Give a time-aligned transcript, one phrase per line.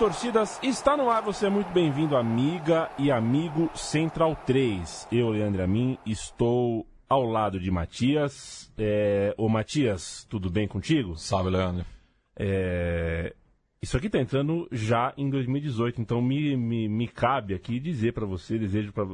[0.00, 1.22] das torcidas está no ar.
[1.22, 5.06] Você é muito bem-vindo, amiga e amigo Central 3.
[5.12, 8.72] Eu, Leandro Amin, estou ao lado de Matias.
[8.78, 9.34] É...
[9.36, 11.18] Ô, Matias, tudo bem contigo?
[11.18, 11.84] Salve, Leandro.
[12.34, 13.34] É...
[13.82, 18.26] Isso aqui está entrando já em 2018, então me, me, me cabe aqui dizer para
[18.26, 19.06] você, desejo para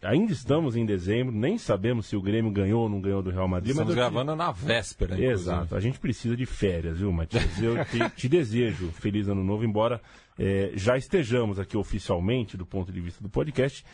[0.00, 3.46] ainda estamos em dezembro, nem sabemos se o Grêmio ganhou ou não ganhou do Real
[3.46, 3.72] Madrid.
[3.72, 4.38] Estamos mas gravando te...
[4.38, 5.34] na véspera, inclusive.
[5.34, 7.60] Exato, a gente precisa de férias, viu, Matias?
[7.62, 10.00] Eu te, te desejo feliz ano novo, embora
[10.38, 13.84] é, já estejamos aqui oficialmente, do ponto de vista do podcast,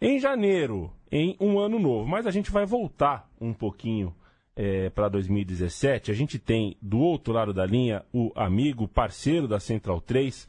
[0.00, 4.14] em janeiro, em um ano novo, mas a gente vai voltar um pouquinho
[4.56, 9.58] é, para 2017, a gente tem do outro lado da linha o amigo, parceiro da
[9.58, 10.48] Central 3,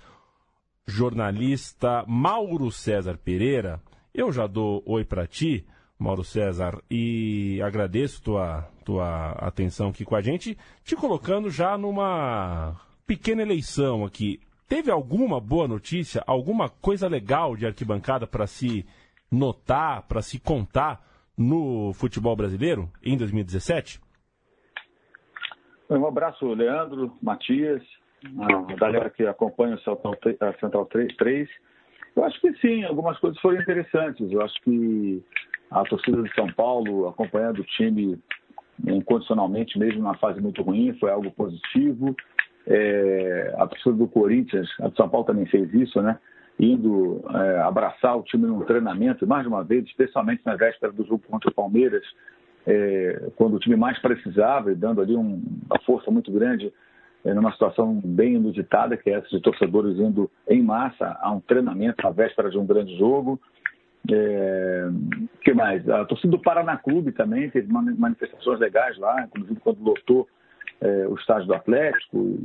[0.86, 3.82] jornalista Mauro César Pereira.
[4.14, 5.66] Eu já dou oi para ti,
[5.98, 12.80] Mauro César, e agradeço tua, tua atenção aqui com a gente, te colocando já numa
[13.08, 14.40] pequena eleição aqui.
[14.68, 18.86] Teve alguma boa notícia, alguma coisa legal de arquibancada para se
[19.32, 21.04] notar, para se contar
[21.38, 24.00] no futebol brasileiro em 2017?
[25.90, 27.82] Um abraço, Leandro, Matias,
[28.40, 31.50] a galera que acompanha a Central 3.
[32.16, 34.32] Eu acho que sim, algumas coisas foram interessantes.
[34.32, 35.24] Eu acho que
[35.70, 38.18] a torcida de São Paulo, acompanhando o time
[38.88, 42.16] incondicionalmente, mesmo numa fase muito ruim, foi algo positivo.
[42.68, 46.18] É, a torcida do Corinthians, a de São Paulo também fez isso, né?
[46.60, 51.24] Indo é, abraçar o time num treinamento, mais uma vez, especialmente na véspera do jogo
[51.28, 52.04] contra o Palmeiras,
[52.66, 56.72] é, quando o time mais precisava e dando ali um, uma força muito grande
[57.26, 61.40] é, numa situação bem inusitada, que é essa de torcedores indo em massa a um
[61.40, 63.40] treinamento na véspera de um grande jogo.
[64.12, 64.88] É,
[65.42, 65.88] que mais?
[65.90, 70.28] A torcida do Paraná Clube também teve manifestações legais lá, inclusive quando lotou
[70.80, 72.38] é, o estádio do Atlético,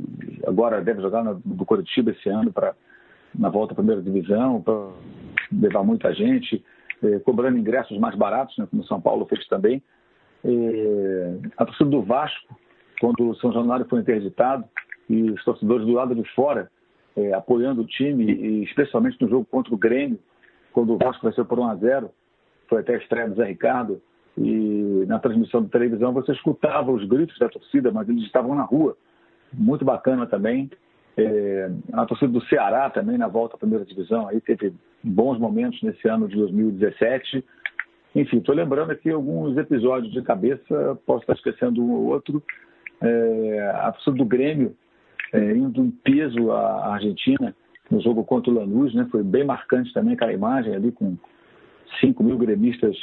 [0.47, 2.73] agora deve jogar no, do Curitiba esse ano para
[3.33, 4.89] na volta à primeira divisão, para
[5.51, 6.63] levar muita gente,
[7.03, 9.81] é, cobrando ingressos mais baratos, né, como São Paulo fez também.
[10.43, 12.55] É, a torcida do Vasco,
[12.99, 14.65] quando o São Januário foi interditado,
[15.09, 16.71] e os torcedores do lado de fora
[17.15, 20.19] é, apoiando o time, e especialmente no jogo contra o Grêmio,
[20.71, 22.09] quando o Vasco venceu por 1 a 0
[22.69, 24.01] foi até a estreia do Zé Ricardo,
[24.37, 28.63] e na transmissão de televisão você escutava os gritos da torcida, mas eles estavam na
[28.63, 28.95] rua.
[29.53, 30.69] Muito bacana também.
[31.17, 34.73] É, a torcida do Ceará também na volta à primeira divisão, aí teve
[35.03, 37.43] bons momentos nesse ano de 2017.
[38.15, 42.41] Enfim, estou lembrando aqui alguns episódios de cabeça, posso estar esquecendo um ou outro.
[43.01, 44.75] É, a torcida do Grêmio
[45.33, 47.55] é, indo em peso à Argentina
[47.89, 49.07] no jogo contra o Lanús, né?
[49.11, 51.17] Foi bem marcante também aquela imagem ali com
[51.99, 52.95] 5 mil gremistas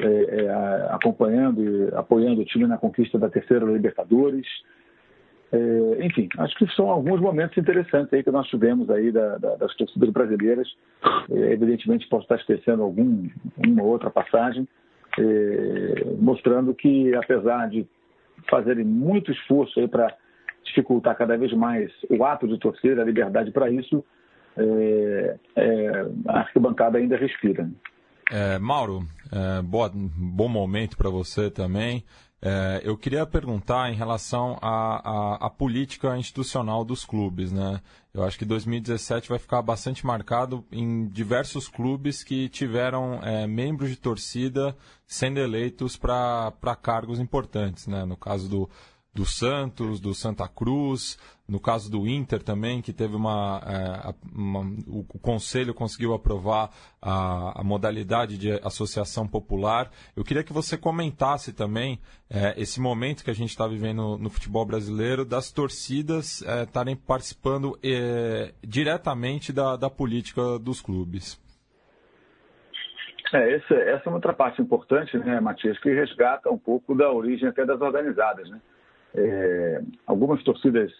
[0.00, 0.50] é, é,
[0.90, 4.46] acompanhando e apoiando o time na conquista da terceira Libertadores.
[5.52, 9.56] É, enfim, acho que são alguns momentos interessantes aí que nós tivemos aí da, da,
[9.56, 10.68] das torcidas brasileiras.
[11.30, 13.28] É, evidentemente, posso estar esquecendo algum,
[13.66, 14.66] uma outra passagem,
[15.18, 17.86] é, mostrando que, apesar de
[18.48, 20.14] fazerem muito esforço aí para
[20.64, 24.04] dificultar cada vez mais o ato de torcer, a liberdade para isso,
[24.56, 27.68] é, é, a arquibancada ainda respira.
[28.30, 29.00] É, Mauro,
[30.16, 32.04] bom momento para você também.
[32.42, 37.82] É, eu queria perguntar em relação à, política institucional dos clubes, né?
[38.14, 43.90] Eu acho que 2017 vai ficar bastante marcado em diversos clubes que tiveram é, membros
[43.90, 44.74] de torcida
[45.06, 48.06] sendo eleitos para cargos importantes, né?
[48.06, 48.70] No caso do,
[49.12, 51.18] do Santos, do Santa Cruz,
[51.50, 56.70] no caso do Inter também, que teve uma, é, uma o, conselho conseguiu aprovar
[57.02, 59.90] a, a, modalidade de associação popular.
[60.16, 61.98] Eu queria que você comentasse também
[62.30, 66.94] é, esse momento que a gente está vivendo no futebol brasileiro das torcidas é, estarem
[66.94, 71.40] participando é, diretamente da, da política dos clubes.
[73.32, 77.10] É, essa, essa é uma outra parte importante, né, Matias, que resgata um pouco da
[77.10, 78.60] origem até das organizadas, né?
[79.12, 80.92] É, algumas torcidas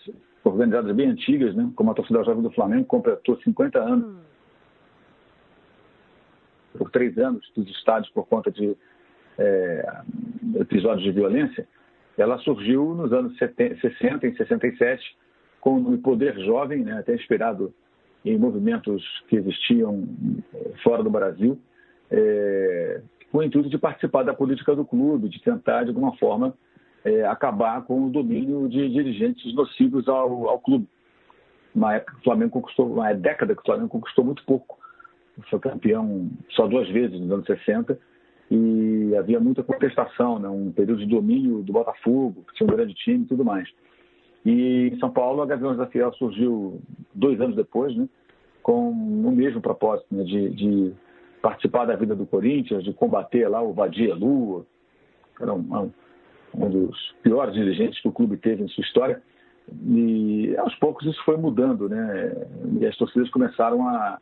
[0.45, 4.19] organizadas bem antigas, né, como a torcida jovem do Flamengo, completou 50 anos hum.
[6.79, 8.77] por três anos dos estádios por conta de
[9.39, 10.03] é,
[10.57, 11.67] episódios de violência.
[12.17, 15.17] Ela surgiu nos anos 70, 60 e 67
[15.61, 17.73] com o poder jovem, né, até inspirado
[18.25, 20.07] em movimentos que existiam
[20.55, 21.59] é, fora do Brasil,
[22.11, 23.01] é,
[23.31, 26.55] com o intuito de participar da política do clube, de tentar, de alguma forma,
[27.05, 30.87] é, acabar com o domínio de dirigentes nocivos ao, ao clube.
[31.75, 34.79] Uma época que o Flamengo conquistou, uma década que o Flamengo conquistou muito pouco.
[35.49, 37.99] Foi campeão só duas vezes nos anos 60
[38.51, 40.49] e havia muita contestação, né?
[40.49, 43.69] um período de domínio do Botafogo, que tinha um grande time e tudo mais.
[44.45, 46.81] E em São Paulo, a Gaviões da Fiel surgiu
[47.15, 48.09] dois anos depois, né,
[48.63, 50.93] com o mesmo propósito né, de, de,
[51.43, 54.67] participar da vida do Corinthians, de combater lá o Vadia Lua,
[55.41, 55.91] era um
[56.55, 59.23] dos piores dirigentes que o clube teve em sua história.
[59.87, 62.35] E aos poucos isso foi mudando, né?
[62.81, 64.19] E as torcidas começaram a,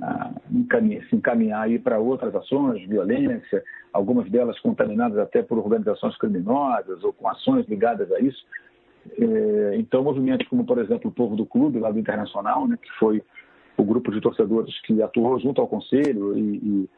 [0.00, 3.62] a encaminhar, se encaminhar para outras ações, violência,
[3.92, 8.44] algumas delas contaminadas até por organizações criminosas ou com ações ligadas a isso.
[9.18, 12.90] É, então, movimentos como, por exemplo, o Povo do Clube, lá do Internacional, né, que
[12.98, 13.22] foi
[13.76, 16.88] o grupo de torcedores que atuou junto ao Conselho e,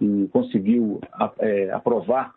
[0.00, 1.00] e, e conseguiu
[1.38, 2.34] é, aprovar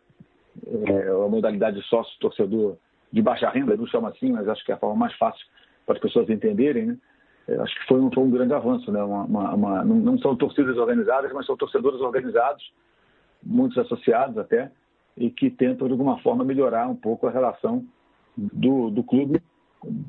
[0.66, 2.78] é, a modalidade sócio-torcedor
[3.12, 5.46] de baixa renda, não chama assim, mas acho que é a forma mais fácil
[5.86, 6.98] para as pessoas entenderem, né?
[7.62, 9.02] acho que foi um, foi um grande avanço, né?
[9.02, 12.74] Uma, uma, uma, não são torcidas organizadas, mas são torcedores organizados,
[13.42, 14.70] muitos associados até,
[15.16, 17.86] e que tentam de alguma forma melhorar um pouco a relação
[18.36, 19.42] do, do clube,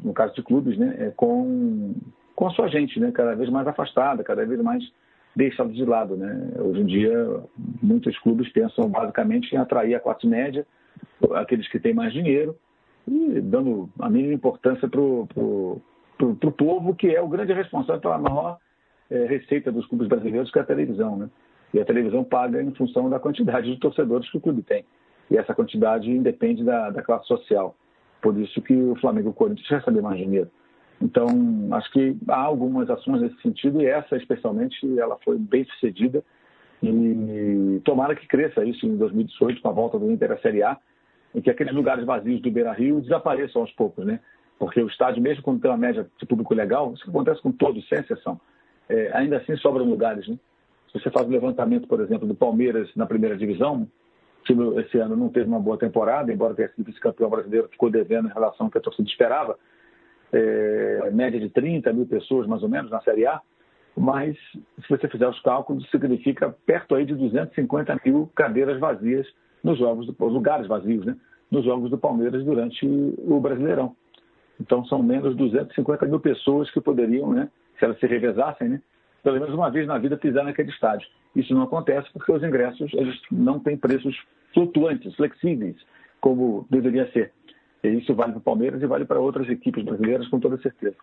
[0.02, 0.96] no caso de clubes, né?
[0.98, 1.94] É, com,
[2.34, 3.12] com a sua gente, né?
[3.12, 4.82] Cada vez mais afastada, cada vez mais
[5.38, 6.50] deixada de lado, né?
[6.58, 7.40] Hoje em dia,
[7.80, 10.66] muitos clubes pensam basicamente em atrair a classe média,
[11.34, 12.56] aqueles que têm mais dinheiro,
[13.06, 15.80] e dando a mínima importância para o
[16.56, 18.58] povo, que é o grande responsável pela maior
[19.08, 21.16] é, receita dos clubes brasileiros, que é a televisão.
[21.16, 21.30] Né?
[21.72, 24.84] E a televisão paga em função da quantidade de torcedores que o clube tem.
[25.30, 27.76] E essa quantidade independe da, da classe social.
[28.20, 30.50] Por isso que o Flamengo e o Corinthians recebem mais dinheiro.
[31.00, 31.28] Então,
[31.72, 36.24] acho que há algumas ações nesse sentido, e essa especialmente, ela foi bem sucedida.
[36.82, 40.76] E tomara que cresça isso em 2018, com a volta do Inter à Série A,
[41.34, 44.20] e que aqueles lugares vazios do Beira-Rio desapareçam aos poucos, né?
[44.58, 47.86] porque o estádio, mesmo quando tem uma média de público legal, isso acontece com todos,
[47.88, 48.40] sem exceção,
[48.88, 50.26] é, ainda assim sobram lugares.
[50.26, 50.36] Né?
[50.90, 53.86] Se você faz o um levantamento, por exemplo, do Palmeiras na primeira divisão,
[54.44, 58.28] que esse ano não teve uma boa temporada, embora tenha sido vice-campeão brasileiro, ficou devendo
[58.28, 59.58] em relação ao que a torcida esperava,
[60.32, 63.40] é, média de 30 mil pessoas, mais ou menos, na Série A,
[63.96, 69.26] mas se você fizer os cálculos, significa perto aí de 250 mil cadeiras vazias
[69.62, 71.16] nos jogos, lugares vazios, né?
[71.50, 73.96] nos jogos do Palmeiras durante o Brasileirão.
[74.60, 77.48] Então, são menos 250 mil pessoas que poderiam, né,
[77.78, 78.82] se elas se revezassem, né,
[79.22, 81.08] pelo menos uma vez na vida pisar naquele estádio.
[81.34, 84.16] Isso não acontece porque os ingressos eles não têm preços
[84.52, 85.76] flutuantes, flexíveis,
[86.20, 87.32] como deveria ser.
[87.82, 90.96] E isso vale para o Palmeiras e vale para outras equipes brasileiras, com toda certeza.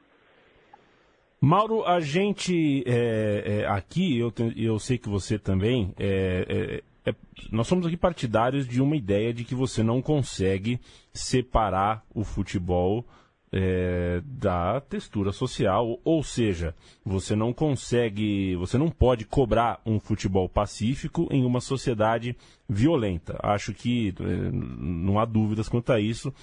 [1.39, 7.16] Mauro, a gente é, é, aqui, eu, eu sei que você também, é, é, é,
[7.51, 10.80] nós somos aqui partidários de uma ideia de que você não consegue
[11.13, 13.06] separar o futebol
[13.51, 16.75] é, da textura social, ou seja,
[17.06, 22.36] você não consegue, você não pode cobrar um futebol pacífico em uma sociedade
[22.68, 23.39] violenta.
[23.42, 26.33] Acho que não há dúvidas quanto a isso.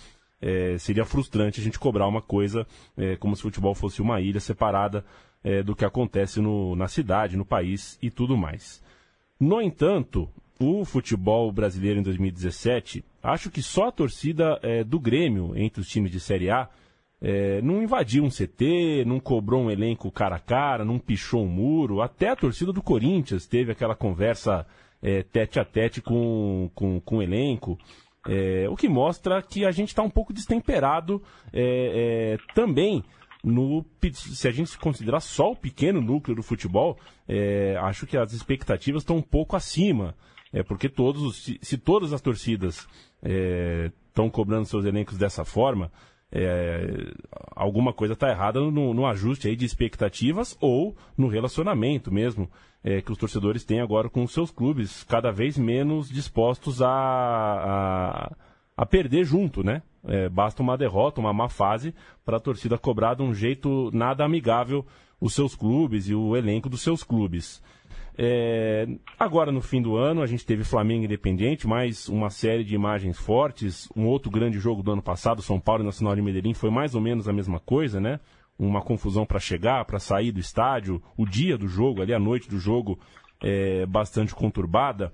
[0.42, 2.66] É, seria frustrante a gente cobrar uma coisa
[2.96, 5.04] é, como se o futebol fosse uma ilha separada
[5.44, 8.82] é, do que acontece no, na cidade, no país e tudo mais.
[9.38, 10.28] No entanto,
[10.58, 15.88] o futebol brasileiro em 2017, acho que só a torcida é, do Grêmio entre os
[15.88, 16.68] times de Série A
[17.20, 21.48] é, não invadiu um CT, não cobrou um elenco cara a cara, não pichou um
[21.48, 22.02] muro.
[22.02, 24.66] Até a torcida do Corinthians teve aquela conversa
[25.00, 27.78] é, tete a tete com, com, com o elenco.
[28.28, 33.02] É, o que mostra que a gente está um pouco destemperado é, é, também
[33.42, 38.32] no se a gente considerar só o pequeno núcleo do futebol, é, acho que as
[38.32, 40.14] expectativas estão um pouco acima.
[40.52, 42.86] É porque todos, se, se todas as torcidas
[44.08, 45.90] estão cobrando seus elencos dessa forma,
[46.32, 47.12] é,
[47.54, 52.48] alguma coisa está errada no, no, ajuste aí de expectativas ou no relacionamento mesmo
[52.82, 56.88] é, que os torcedores têm agora com os seus clubes, cada vez menos dispostos a,
[56.88, 58.32] a,
[58.76, 59.82] a perder junto, né?
[60.04, 64.24] É, basta uma derrota, uma má fase para a torcida cobrar de um jeito nada
[64.24, 64.84] amigável
[65.20, 67.62] os seus clubes e o elenco dos seus clubes.
[68.16, 68.86] É,
[69.18, 73.18] agora, no fim do ano, a gente teve Flamengo Independente, mais uma série de imagens
[73.18, 73.88] fortes.
[73.96, 76.94] Um outro grande jogo do ano passado, São Paulo e Nacional de Medellín, foi mais
[76.94, 78.20] ou menos a mesma coisa, né?
[78.58, 81.02] Uma confusão para chegar, para sair do estádio.
[81.16, 82.98] O dia do jogo, ali a noite do jogo,
[83.42, 85.12] é, bastante conturbada.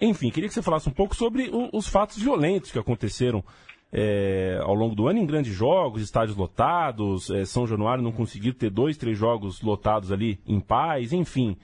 [0.00, 3.42] Enfim, queria que você falasse um pouco sobre o, os fatos violentos que aconteceram
[3.90, 8.52] é, ao longo do ano em grandes jogos, estádios lotados, é, São Januário não conseguiu
[8.52, 11.56] ter dois, três jogos lotados ali em paz, enfim.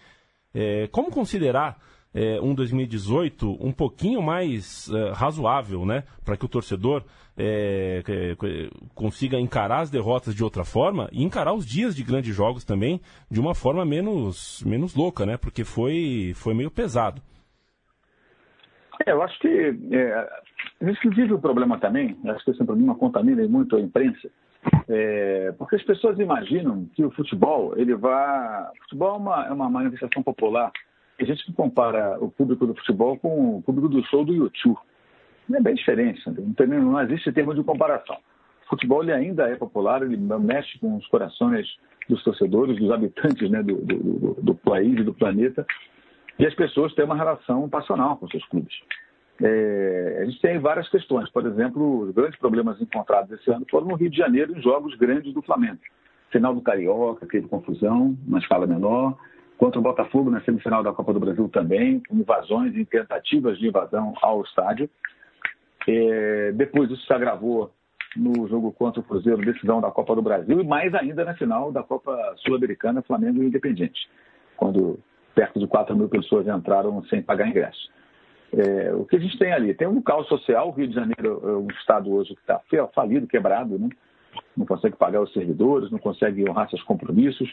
[0.54, 1.78] É, como considerar
[2.14, 6.04] é, um 2018 um pouquinho mais é, razoável, né?
[6.24, 7.04] Para que o torcedor
[7.36, 8.02] é,
[8.94, 13.00] consiga encarar as derrotas de outra forma e encarar os dias de grandes jogos também
[13.30, 15.36] de uma forma menos, menos louca, né?
[15.36, 17.22] Porque foi, foi meio pesado.
[19.06, 20.28] É, eu acho que é,
[20.80, 24.28] vive o problema também, acho que esse problema contamina muito a imprensa,
[24.88, 28.62] é, porque as pessoas imaginam que o futebol, ele vai.
[28.62, 30.72] O futebol é uma, é uma manifestação popular.
[31.18, 34.78] A gente não compara o público do futebol com o público do show do YouTube.
[35.52, 38.16] É bem diferente, não, não existe termo de comparação.
[38.66, 41.66] O futebol ele ainda é popular, ele mexe com os corações
[42.08, 45.66] dos torcedores, dos habitantes né, do, do, do, do país e do planeta.
[46.38, 48.74] E as pessoas têm uma relação passional com seus clubes.
[49.42, 51.30] É, a gente tem várias questões.
[51.30, 54.94] Por exemplo, os grandes problemas encontrados esse ano foram no Rio de Janeiro, em jogos
[54.96, 55.78] grandes do Flamengo.
[56.30, 59.16] Final do Carioca, teve confusão, uma escala menor.
[59.56, 63.68] Contra o Botafogo na semifinal da Copa do Brasil também, com invasões e tentativas de
[63.68, 64.88] invasão ao estádio.
[65.86, 67.70] É, depois isso se agravou
[68.16, 71.70] no jogo contra o Cruzeiro, decisão da Copa do Brasil, e mais ainda na final
[71.70, 74.08] da Copa Sul-Americana, Flamengo e Independente,
[74.56, 74.98] quando
[75.34, 77.90] perto de 4 mil pessoas entraram sem pagar ingresso.
[78.52, 79.74] É, o que a gente tem ali?
[79.74, 82.60] Tem um caos social, o Rio de Janeiro é um estado hoje que está
[82.94, 83.88] falido, quebrado, né?
[84.56, 87.52] não consegue pagar os servidores, não consegue honrar seus compromissos.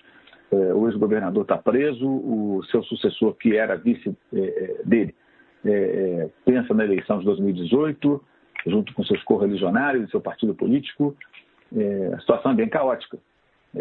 [0.52, 5.16] É, o ex-governador está preso, o seu sucessor, que era vice é, é dele,
[5.66, 8.24] é, é, pensa na eleição de 2018,
[8.66, 11.16] junto com seus correligionários, seu partido político.
[12.14, 13.18] a situação é bem caótica.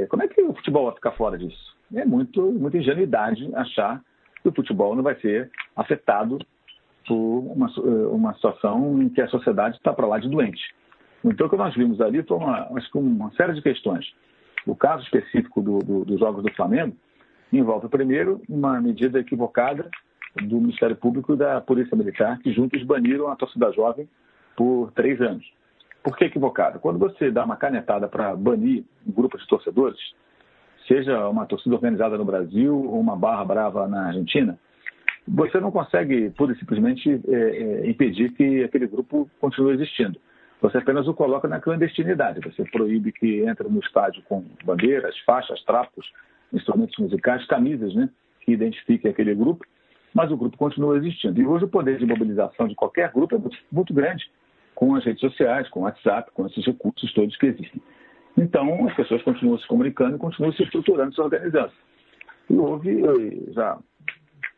[0.09, 1.77] como é que o futebol vai ficar fora disso?
[1.95, 4.03] É muito, muita ingenuidade achar
[4.43, 6.39] que o futebol não vai ser afetado
[7.15, 7.69] uma,
[8.11, 10.75] uma situação em que a sociedade está para lá de doente.
[11.25, 14.07] Então, o que nós vimos ali foi uma, uma série de questões.
[14.67, 16.97] O caso específico do, do, dos Jogos do Flamengo
[17.53, 19.89] envolve, primeiro, uma medida equivocada
[20.43, 24.09] do Ministério Público e da Polícia Militar, que juntos baniram a torcida jovem
[24.57, 25.45] por três anos.
[26.03, 26.79] Por que equivocada?
[26.79, 29.99] Quando você dá uma canetada para banir um grupo de torcedores,
[30.87, 34.59] seja uma torcida organizada no Brasil ou uma barra brava na Argentina,
[35.26, 40.18] você não consegue, pura e simplesmente, é, é, impedir que aquele grupo continue existindo.
[40.61, 42.40] Você apenas o coloca na clandestinidade.
[42.40, 46.11] Você proíbe que entre no estádio com bandeiras, faixas, trapos,
[46.52, 48.09] instrumentos musicais, camisas, né,
[48.40, 49.66] que identifiquem aquele grupo,
[50.14, 51.40] mas o grupo continua existindo.
[51.40, 54.25] E hoje o poder de mobilização de qualquer grupo é muito, muito grande,
[54.75, 57.83] com as redes sociais, com o WhatsApp, com esses recursos todos que existem.
[58.37, 61.73] Então, as pessoas continuam se comunicando, continuam se estruturando, se organizando.
[62.49, 63.02] E houve,
[63.52, 63.78] já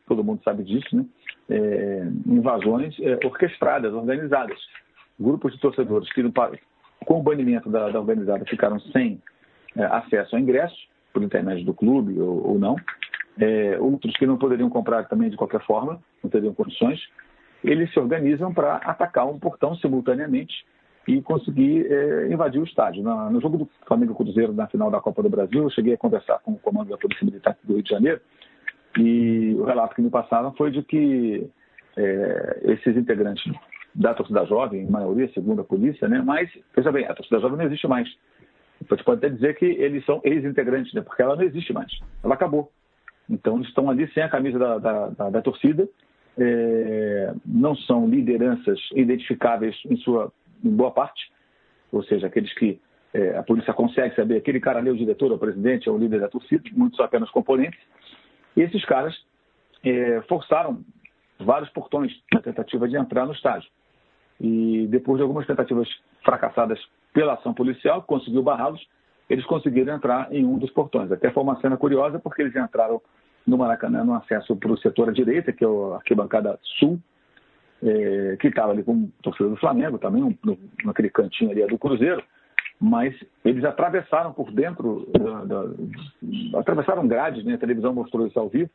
[0.09, 1.05] todo mundo sabe disso, né?
[1.50, 4.59] É, invasões é, orquestradas, organizadas.
[5.19, 6.23] Grupos de torcedores que,
[7.05, 9.21] com o banimento da, da organizada, ficaram sem
[9.77, 12.77] é, acesso a ingressos, por intermédio do clube ou, ou não.
[13.41, 17.00] É, outros que não poderiam comprar também de qualquer forma, não teriam condições.
[17.62, 20.65] Eles se organizam para atacar um portão simultaneamente
[21.07, 23.03] e conseguir é, invadir o estádio.
[23.03, 25.99] Na, no jogo do Flamengo Cruzeiro, na final da Copa do Brasil, eu cheguei a
[25.99, 28.21] conversar com o comando da Polícia Militar do Rio de Janeiro
[28.97, 31.49] e o relato que me passaram foi de que
[31.97, 33.52] é, esses integrantes
[33.95, 36.23] da torcida jovem, em maioria, segundo a polícia, né?
[36.25, 38.09] mas, veja bem, a torcida jovem não existe mais.
[38.88, 41.00] Você pode até dizer que eles são ex-integrantes, né?
[41.00, 41.90] porque ela não existe mais.
[42.23, 42.71] Ela acabou.
[43.28, 45.88] Então, eles estão ali sem a camisa da, da, da, da torcida,
[46.38, 50.33] é, não são lideranças identificáveis em sua
[50.64, 51.30] em boa parte,
[51.92, 52.80] ou seja, aqueles que
[53.14, 55.92] é, a polícia consegue saber, aquele cara ali é o diretor, é o presidente, é
[55.92, 57.78] o líder da torcida, muitos são apenas componentes,
[58.59, 59.15] e esses caras
[59.85, 60.83] é, forçaram
[61.38, 63.71] vários portões na tentativa de entrar no estádio.
[64.41, 65.88] E depois de algumas tentativas
[66.25, 66.81] fracassadas
[67.12, 68.85] pela ação policial, que conseguiu barrá-los,
[69.31, 71.12] eles conseguiram entrar em um dos portões.
[71.12, 73.00] Até foi uma cena curiosa, porque eles entraram
[73.47, 76.99] no Maracanã no acesso para o setor à direita, que é a arquibancada sul,
[77.81, 81.65] é, que estava ali com o torcedor do Flamengo também, um, no, naquele cantinho ali
[81.65, 82.25] do Cruzeiro,
[82.80, 87.54] mas eles atravessaram por dentro, da, da, atravessaram grades, né?
[87.54, 88.70] a televisão mostrou isso ao vivo,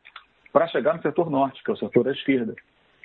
[0.52, 2.54] para chegar no setor norte, que é o setor à esquerda.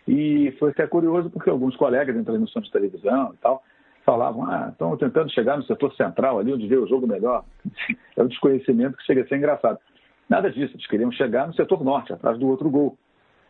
[0.07, 3.63] E foi até curioso porque alguns colegas em transmissão de televisão e tal
[4.05, 7.43] falavam, ah, estão tentando chegar no setor central ali, onde vê o jogo melhor.
[8.17, 9.79] É um desconhecimento que chega a ser engraçado.
[10.27, 12.97] Nada disso, eles queriam chegar no setor norte, atrás do outro gol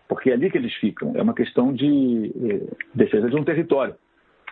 [0.09, 1.13] porque é ali que eles ficam.
[1.15, 3.95] É uma questão de eh, defesa de um território.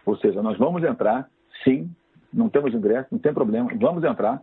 [0.06, 1.27] Ou seja, nós vamos entrar,
[1.63, 1.89] sim,
[2.34, 4.42] não temos ingresso, não tem problema, vamos entrar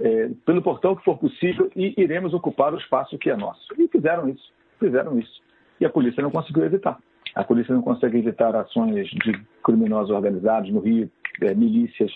[0.00, 3.72] eh, pelo portão que for possível e iremos ocupar o espaço que é nosso.
[3.78, 5.42] E fizeram isso, fizeram isso.
[5.80, 6.98] E a polícia não conseguiu evitar.
[7.34, 9.32] A polícia não consegue evitar ações de
[9.64, 12.12] criminosos organizados no Rio, eh, milícias,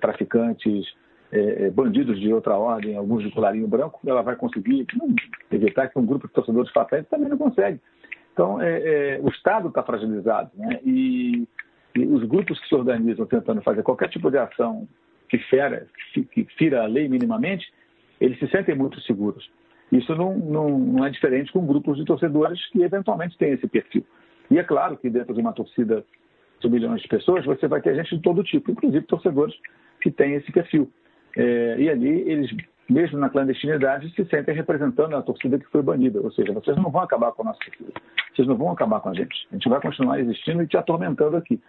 [0.00, 0.86] traficantes,
[1.34, 4.86] é, é, bandidos de outra ordem, alguns de colarinho branco, ela vai conseguir
[5.50, 7.80] evitar que um grupo de torcedores faça isso, também não consegue.
[8.32, 10.78] Então, é, é o Estado está fragilizado, né?
[10.84, 11.48] E,
[11.96, 14.88] os grupos que se organizam tentando fazer qualquer tipo de ação
[15.28, 17.72] que fera, que fira a lei minimamente,
[18.20, 19.48] eles se sentem muito seguros.
[19.92, 24.04] Isso não, não, não é diferente com grupos de torcedores que eventualmente têm esse perfil.
[24.50, 26.04] E é claro que dentro de uma torcida
[26.60, 29.54] de milhões de pessoas, você vai ter gente de todo tipo, inclusive torcedores
[30.00, 30.90] que têm esse perfil.
[31.36, 32.50] É, e ali eles,
[32.88, 36.20] mesmo na clandestinidade, se sentem representando a torcida que foi banida.
[36.20, 37.92] Ou seja, vocês não vão acabar com a nossa torcida.
[38.34, 39.46] Vocês não vão acabar com a gente.
[39.50, 41.60] A gente vai continuar existindo e te atormentando aqui.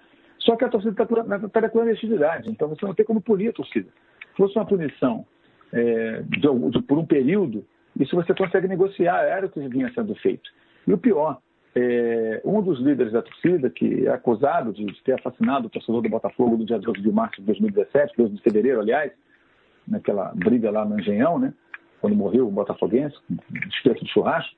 [0.46, 1.06] Só que a torcida está
[1.50, 3.90] tá na clandestinidade, então você não tem como punir a torcida.
[4.32, 5.26] Se fosse uma punição
[5.74, 7.66] é, de, de, por um período,
[8.00, 10.48] isso você consegue negociar, era o que vinha sendo feito.
[10.86, 11.40] E o pior,
[11.76, 16.02] é, um dos líderes da torcida, que é acusado de, de ter assassinado o torcedor
[16.02, 19.12] do Botafogo no dia 12 de março de 2017, 12 de fevereiro, aliás,
[19.88, 21.54] naquela briga lá no Engenhão, né?
[22.02, 23.16] quando morreu o botafoguense,
[23.68, 24.56] despeito de churrasco,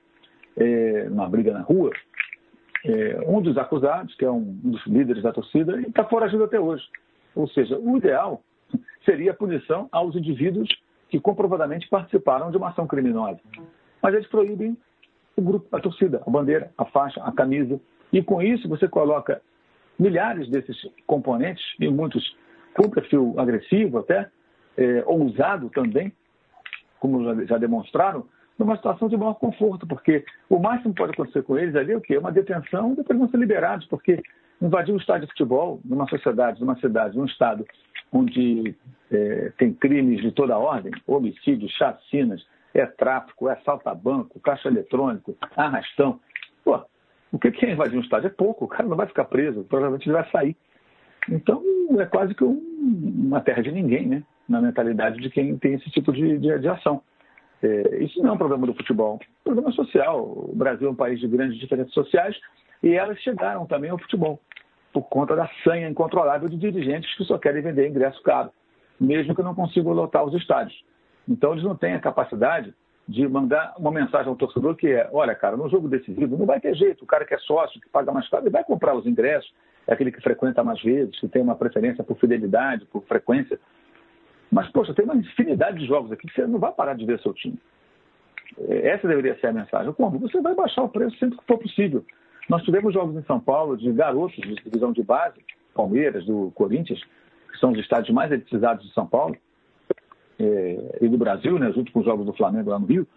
[0.58, 1.92] é, numa briga na rua,
[2.86, 6.60] é, um dos acusados, que é um, um dos líderes da torcida, está foragido até
[6.60, 6.84] hoje.
[7.36, 8.42] Ou seja, o ideal
[9.06, 10.70] seria a punição aos indivíduos
[11.10, 13.40] que comprovadamente participaram de uma ação criminosa.
[14.02, 14.78] Mas eles proíbem
[15.36, 17.80] o grupo, a torcida, a bandeira, a faixa, a camisa.
[18.12, 19.42] E com isso você coloca
[19.98, 22.36] milhares desses componentes, e muitos
[22.76, 24.30] com perfil agressivo até,
[24.78, 26.14] é, ousado também,
[27.00, 31.44] como já, já demonstraram, numa situação de maior conforto, porque o máximo que pode acontecer
[31.44, 32.18] com eles ali é o quê?
[32.18, 34.22] Uma detenção e depois vão ser liberados, porque
[34.62, 37.66] invadir um estádio de futebol numa sociedade, numa cidade, num estado
[38.12, 38.76] onde
[39.12, 44.68] é, tem crimes de toda ordem, homicídios, chacinas, é tráfico, é assalto a banco, caixa
[44.68, 46.20] eletrônico, arrastão.
[46.64, 46.80] Pô,
[47.32, 48.28] o que é invadir um estádio?
[48.28, 50.56] É pouco, o cara não vai ficar preso, provavelmente ele vai sair.
[51.30, 51.62] Então,
[52.00, 52.58] é quase que um,
[53.28, 54.24] uma terra de ninguém, né?
[54.48, 57.02] Na mentalidade de quem tem esse tipo de, de, de ação.
[57.62, 60.22] É, isso não é um problema do futebol, é um problema social.
[60.22, 62.36] O Brasil é um país de grandes diferenças sociais
[62.84, 64.40] e elas chegaram também ao futebol,
[64.94, 68.52] por conta da sanha incontrolável de dirigentes que só querem vender ingresso caro,
[69.00, 70.84] mesmo que não consigam lotar os estádios.
[71.28, 72.74] Então, eles não têm a capacidade
[73.08, 76.60] de mandar uma mensagem ao torcedor que é: olha, cara, no jogo decisivo não vai
[76.60, 77.04] ter jeito.
[77.04, 79.52] O cara que é sócio, que paga mais caro, ele vai comprar os ingressos.
[79.88, 83.58] É aquele que frequenta mais vezes, que tem uma preferência por fidelidade, por frequência.
[84.52, 87.20] Mas, poxa, tem uma infinidade de jogos aqui que você não vai parar de ver
[87.20, 87.60] seu time.
[88.60, 89.92] É, essa deveria ser a mensagem.
[89.94, 90.20] Como?
[90.20, 92.06] Você vai baixar o preço sempre que for possível.
[92.50, 95.42] Nós tivemos jogos em São Paulo de garotos de divisão de base,
[95.74, 97.00] Palmeiras, do Corinthians,
[97.52, 99.36] que são os estádios mais elitizados de São Paulo
[100.40, 103.08] é, e do Brasil, né, os jogos do Flamengo lá no Rio,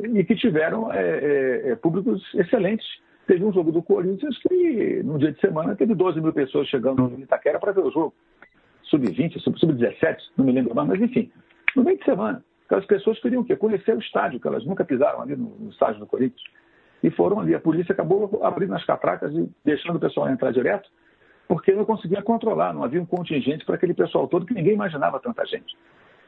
[0.00, 2.86] e que tiveram é, é, é públicos excelentes.
[3.26, 7.08] Teve um jogo do Corinthians que, no dia de semana, teve 12 mil pessoas chegando
[7.08, 8.12] no Itaquera para ver o jogo.
[8.92, 11.32] Sub-20, sub-17, não me lembro mais, mas enfim,
[11.74, 12.44] no meio de semana.
[12.66, 13.56] Aquelas pessoas queriam o quê?
[13.56, 16.42] Conhecer o estádio, que elas nunca pisaram ali no, no estádio do Corinthians.
[17.02, 17.54] E foram ali.
[17.54, 20.88] A polícia acabou abrindo as catracas e deixando o pessoal entrar direto,
[21.48, 25.18] porque não conseguia controlar, não havia um contingente para aquele pessoal todo que ninguém imaginava
[25.20, 25.76] tanta gente.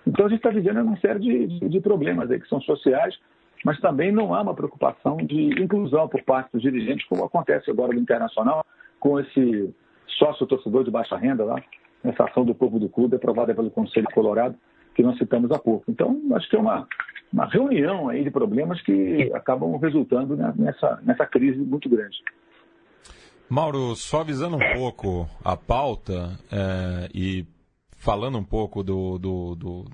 [0.07, 3.19] Então a gente está vivendo uma série de, de, de problemas aí que são sociais,
[3.65, 7.95] mas também não há uma preocupação de inclusão por parte dos dirigentes, como acontece agora
[7.95, 8.67] no Internacional,
[9.01, 9.75] com esse
[10.19, 11.63] sócio torcedor de baixa renda lá,
[12.05, 14.57] essa ação do povo do clube aprovada pelo Conselho Colorado,
[14.95, 15.91] que nós citamos há pouco.
[15.91, 16.87] Então, acho que é uma,
[17.33, 22.17] uma reunião aí de problemas que acabam resultando nessa, nessa crise muito grande.
[23.49, 27.47] Mauro, só avisando um pouco a pauta é, e
[27.97, 29.85] falando um pouco do, do, do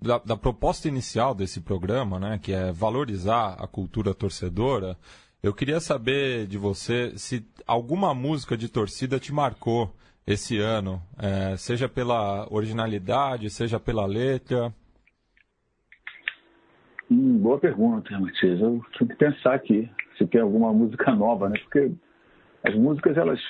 [0.00, 4.96] da, da, proposta inicial desse programa, né, que é valorizar a cultura torcedora,
[5.42, 9.92] eu queria saber de você se alguma música de torcida te marcou
[10.26, 14.72] esse ano, é, seja pela originalidade, seja pela letra.
[17.10, 18.60] Hum, boa pergunta, Matias.
[18.60, 21.58] Eu tenho que pensar aqui se tem alguma música nova, né?
[21.60, 21.92] Porque
[22.62, 23.40] as músicas, elas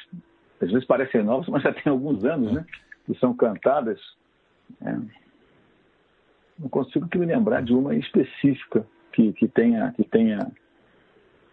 [0.61, 2.65] às vezes parecem novas, mas já tem alguns anos, né?
[3.07, 4.01] que são cantadas,
[4.81, 4.93] é,
[6.59, 10.51] não consigo me lembrar de uma específica que, que, tenha, que, tenha,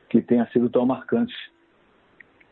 [0.10, 1.34] que tenha sido tão marcante.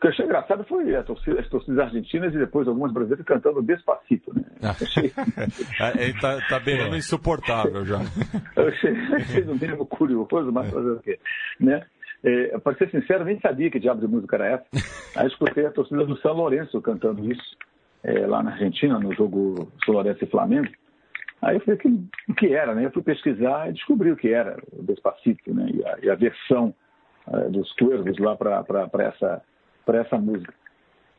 [0.00, 4.32] que eu achei engraçado foi torcida, as torcidas argentinas e depois algumas brasileiras cantando Despacito.
[4.34, 4.44] Né?
[4.62, 5.12] Achei...
[5.12, 7.98] Está é, tá beirando insuportável já.
[8.56, 11.18] eu achei, achei no mínimo curioso, mas fazer o quê?
[11.60, 11.84] Né?
[12.24, 14.66] É, para ser sincero, nem sabia que diabo de música era essa.
[15.16, 17.54] Aí escutei a torcida do São Lourenço cantando isso
[18.02, 20.70] é, lá na Argentina, no jogo Florença e Flamengo.
[21.42, 21.88] Aí eu falei, que,
[22.26, 22.86] o que era, né?
[22.86, 25.68] Eu fui pesquisar e descobri o que era o Despacito, né?
[25.74, 26.74] E a, e a versão
[27.26, 28.64] uh, dos Cuervos lá para
[29.04, 29.42] essa,
[29.94, 30.52] essa música.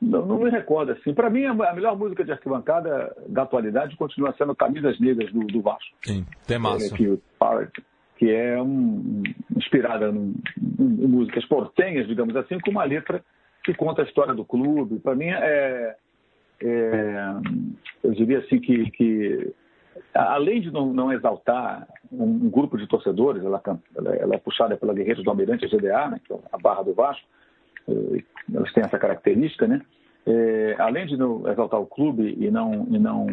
[0.01, 1.13] Não, não, me recordo assim.
[1.13, 5.62] Para mim, a melhor música de arquibancada da atualidade continua sendo Camisas Negras do, do
[5.62, 5.95] Vasco.
[6.03, 6.93] Sim, tem massa.
[6.93, 7.19] É, que,
[8.17, 9.21] que é um,
[9.55, 10.34] inspirada em,
[10.79, 13.23] em, músicas portenhas, digamos assim, com uma letra
[13.63, 14.99] que conta a história do clube.
[14.99, 15.95] Para mim, é,
[16.63, 17.34] é,
[18.03, 19.53] eu diria assim que, que
[20.15, 23.62] além de não, não exaltar um, grupo de torcedores, ela,
[23.95, 26.84] ela, ela, é puxada pela Guerreiros do Almirante, a GDA, né, que é a barra
[26.84, 27.25] do Vasco,
[27.88, 29.82] é, elas têm essa característica, né?
[30.26, 33.28] É, além de exaltar o clube e não e não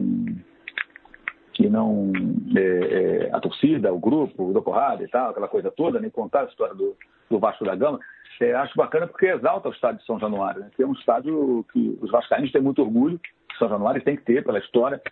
[1.58, 2.12] e não
[2.56, 6.42] é, é, a torcida, o grupo, o porrada e tal, aquela coisa toda, nem contar
[6.42, 6.96] a história do,
[7.28, 7.98] do Vasco da Gama,
[8.40, 10.70] é, acho bacana porque exalta o estádio de São Januário, né?
[10.76, 13.20] que é um estádio que os vascaínos têm muito orgulho,
[13.58, 15.02] São Januário tem que ter pela história,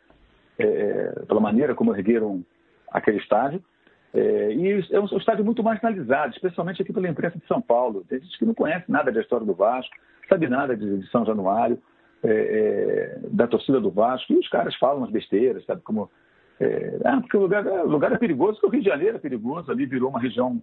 [1.27, 2.44] pela maneira como ergueram
[2.92, 3.62] aquele estádio.
[4.16, 8.02] É, e é um estádio muito marginalizado, especialmente aqui pela imprensa de São Paulo.
[8.09, 9.94] Tem gente que não conhece nada da história do Vasco,
[10.26, 11.79] sabe nada de, de São Januário,
[12.24, 15.83] é, é, da torcida do Vasco, e os caras falam umas besteiras, sabe?
[15.83, 16.11] Como,
[16.59, 19.20] é, ah, porque o lugar, o lugar é perigoso, porque o Rio de Janeiro é
[19.20, 20.62] perigoso, ali virou uma região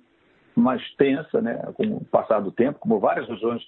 [0.55, 3.61] mais tensa, né, com o passar do tempo, como várias regiões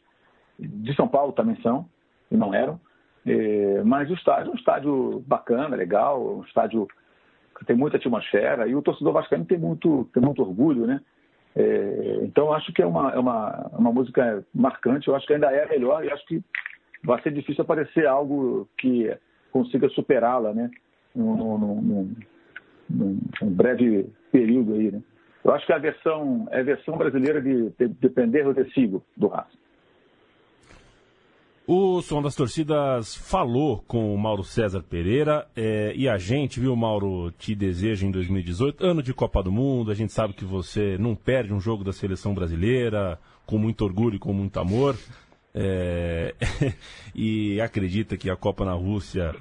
[0.58, 1.88] de São Paulo também são,
[2.32, 2.80] e não eram.
[3.24, 6.88] É, mas o estádio é um estádio bacana, legal, um estádio
[7.64, 11.00] tem muita atmosfera, e o torcedor vascaíno tem muito, tem muito orgulho, né?
[11.56, 15.52] É, então, acho que é uma, é uma, uma música marcante, eu acho que ainda
[15.52, 16.44] é melhor, e acho que
[17.04, 19.16] vai ser difícil aparecer algo que
[19.52, 20.70] consiga superá-la, né?
[21.16, 21.58] Num,
[22.90, 25.02] num, breve período aí, né?
[25.46, 29.28] Eu acho que a versão, é a versão brasileira de, de Depender do Tecido, do
[29.28, 29.58] Racing.
[31.68, 36.76] O Som das Torcidas falou com o Mauro César Pereira é, e a gente, viu,
[36.76, 39.90] Mauro, te deseja em 2018, ano de Copa do Mundo.
[39.90, 44.18] A gente sabe que você não perde um jogo da seleção brasileira com muito orgulho
[44.18, 44.96] e com muito amor.
[45.56, 46.36] É,
[47.16, 49.36] e acredita que a Copa na Rússia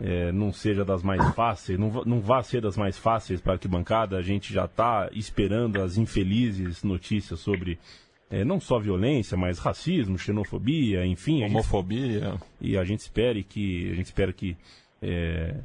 [0.00, 3.56] é, não seja das mais fáceis, não, não vá ser das mais fáceis para a
[3.56, 4.16] arquibancada.
[4.16, 7.78] A gente já está esperando as infelizes notícias sobre
[8.30, 11.44] é, não só violência, mas racismo, xenofobia, enfim.
[11.44, 12.28] Homofobia.
[12.28, 14.56] A gente, e a gente espere que, a gente espera que
[15.00, 15.56] é,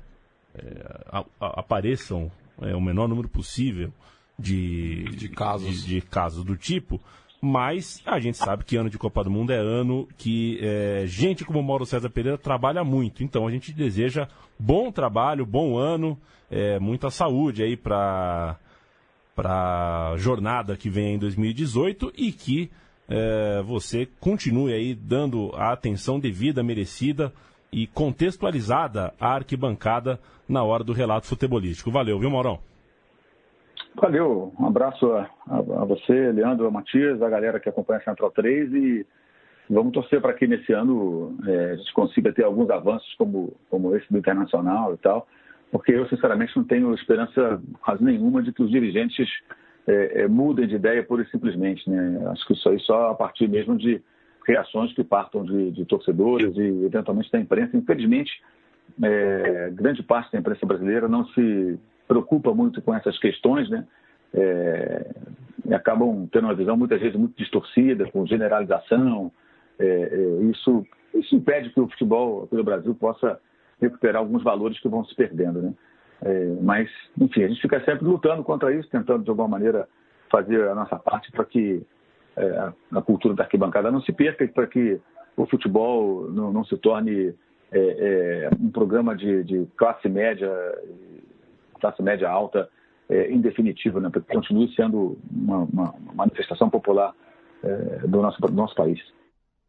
[0.55, 3.91] é, a, a, apareçam é, o menor número possível
[4.37, 5.83] de, de casos.
[5.83, 7.01] De, de, casos do tipo.
[7.43, 11.43] Mas a gente sabe que ano de Copa do Mundo é ano que é, gente
[11.43, 13.23] como Mauro César Pereira trabalha muito.
[13.23, 14.27] Então a gente deseja
[14.59, 16.15] bom trabalho, bom ano,
[16.51, 18.59] é, muita saúde aí para
[19.35, 22.71] para a jornada que vem em 2018 e que
[23.09, 27.31] é, você continue aí dando a atenção devida, merecida
[27.71, 31.91] e contextualizada à arquibancada na hora do relato futebolístico.
[31.91, 32.59] Valeu, viu, Maurão?
[33.95, 38.03] Valeu, um abraço a, a, a você, Leandro, a Matias, a galera que acompanha a
[38.03, 39.05] Central 3 e
[39.69, 43.95] vamos torcer para que nesse ano é, a gente consiga ter alguns avanços como, como
[43.95, 45.27] esse do Internacional e tal
[45.71, 49.29] porque eu, sinceramente, não tenho esperança quase nenhuma de que os dirigentes
[49.87, 51.89] é, é, mudem de ideia pura e simplesmente.
[51.89, 52.21] Né?
[52.27, 54.01] Acho que isso aí só a partir mesmo de
[54.45, 57.77] reações que partam de, de torcedores e, eventualmente, da imprensa.
[57.77, 58.31] Infelizmente,
[59.01, 63.87] é, grande parte da imprensa brasileira não se preocupa muito com essas questões, né?
[64.33, 65.09] É,
[65.73, 69.31] acabam tendo uma visão muitas vezes muito distorcida, com generalização.
[69.79, 73.39] É, é, isso, isso impede que o futebol no Brasil possa
[73.81, 75.73] recuperar alguns valores que vão se perdendo, né?
[76.23, 76.89] É, mas,
[77.19, 79.89] enfim, a gente fica sempre lutando contra isso, tentando de alguma maneira
[80.29, 81.83] fazer a nossa parte para que
[82.37, 85.01] é, a cultura da arquibancada não se perca e para que
[85.35, 87.33] o futebol não, não se torne
[87.71, 90.49] é, é um programa de, de, classe média,
[91.79, 92.69] classe média alta,
[93.09, 94.09] é, em definitivo, né?
[94.09, 97.13] para que continue sendo uma, uma manifestação popular
[97.63, 98.99] é, do, nosso, do nosso país.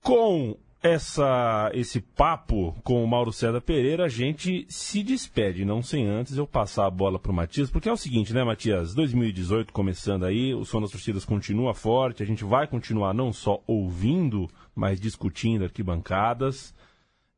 [0.04, 6.08] Com essa, esse papo com o Mauro César Pereira, a gente se despede, não sem
[6.08, 8.92] antes eu passar a bola para o Matias, porque é o seguinte, né, Matias?
[8.92, 13.62] 2018 começando aí, o som das torcidas continua forte, a gente vai continuar não só
[13.64, 16.74] ouvindo, mas discutindo arquibancadas.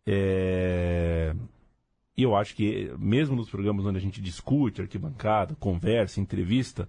[0.07, 1.35] É...
[2.17, 6.89] E eu acho que, mesmo nos programas onde a gente discute arquibancada, conversa, entrevista,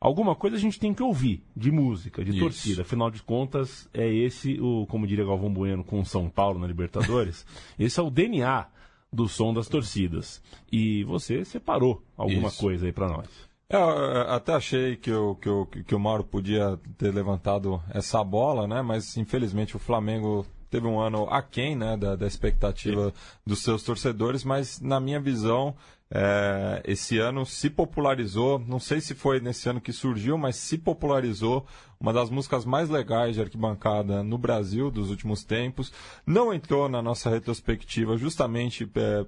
[0.00, 2.40] alguma coisa a gente tem que ouvir de música, de Isso.
[2.40, 2.82] torcida.
[2.82, 7.46] Afinal de contas, é esse o, como diria Galvão Bueno com São Paulo na Libertadores,
[7.78, 8.66] esse é o DNA
[9.12, 10.42] do som das torcidas.
[10.70, 12.58] E você separou alguma Isso.
[12.60, 13.48] coisa aí para nós.
[13.70, 18.24] É, eu até achei que, eu, que, eu, que o Mauro podia ter levantado essa
[18.24, 18.80] bola, né?
[18.80, 23.12] Mas infelizmente o Flamengo teve um ano aquém né, da, da expectativa
[23.46, 25.74] dos seus torcedores, mas na minha visão
[26.10, 30.78] é, esse ano se popularizou, não sei se foi nesse ano que surgiu, mas se
[30.78, 31.66] popularizou
[32.00, 35.92] uma das músicas mais legais de arquibancada no Brasil dos últimos tempos.
[36.26, 39.26] Não entrou na nossa retrospectiva justamente é,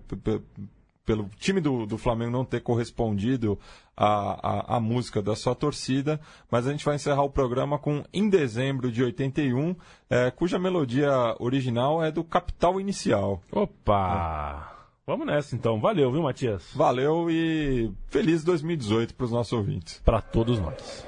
[1.04, 3.58] pelo time do, do Flamengo não ter correspondido
[3.96, 8.04] à, à, à, música da sua torcida, mas a gente vai encerrar o programa com
[8.12, 9.74] Em Dezembro de 81,
[10.08, 13.42] é, cuja melodia original é do Capital Inicial.
[13.50, 14.66] Opa!
[14.76, 14.80] É.
[15.06, 15.80] Vamos nessa então.
[15.80, 16.70] Valeu, viu, Matias?
[16.72, 20.00] Valeu e feliz 2018 para os nossos ouvintes.
[20.04, 21.04] Para todos nós.